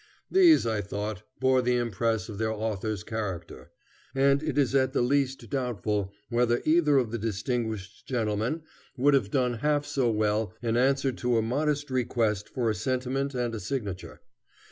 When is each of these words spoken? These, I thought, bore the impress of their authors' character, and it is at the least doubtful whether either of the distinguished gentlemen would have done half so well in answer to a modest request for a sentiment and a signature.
These, 0.31 0.65
I 0.65 0.81
thought, 0.81 1.21
bore 1.39 1.61
the 1.61 1.75
impress 1.77 2.27
of 2.27 2.39
their 2.39 2.51
authors' 2.51 3.03
character, 3.03 3.69
and 4.15 4.41
it 4.41 4.57
is 4.57 4.73
at 4.73 4.93
the 4.93 5.01
least 5.03 5.47
doubtful 5.51 6.11
whether 6.29 6.59
either 6.65 6.97
of 6.97 7.11
the 7.11 7.19
distinguished 7.19 8.07
gentlemen 8.07 8.63
would 8.97 9.13
have 9.13 9.29
done 9.29 9.59
half 9.59 9.85
so 9.85 10.09
well 10.09 10.55
in 10.59 10.75
answer 10.75 11.11
to 11.11 11.37
a 11.37 11.43
modest 11.43 11.91
request 11.91 12.49
for 12.49 12.67
a 12.67 12.73
sentiment 12.73 13.35
and 13.35 13.53
a 13.53 13.59
signature. 13.59 14.21